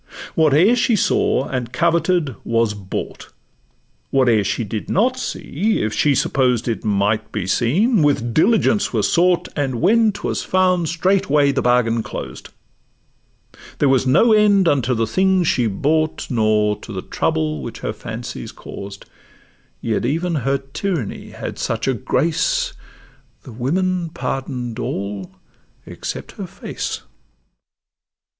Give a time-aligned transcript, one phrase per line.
[0.33, 3.31] Whate'er she saw and coveted was brought;
[4.09, 9.07] Whate'er she did not see, if she supposed It might be seen, with diligence was
[9.13, 12.49] sought, And when 'twas found straightway the bargain closed;
[13.77, 17.93] There was no end unto the things she bought, Nor to the trouble which her
[17.93, 19.05] fancies caused;
[19.81, 22.73] Yet even her tyranny had such a grace,
[23.43, 25.35] The women pardon'd all
[25.85, 27.03] except her face.